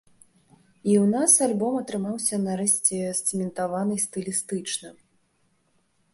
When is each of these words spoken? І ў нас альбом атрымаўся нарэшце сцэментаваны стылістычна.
І 0.91 0.93
ў 1.03 1.05
нас 1.15 1.31
альбом 1.47 1.73
атрымаўся 1.81 2.35
нарэшце 2.47 3.05
сцэментаваны 3.19 3.95
стылістычна. 4.09 4.89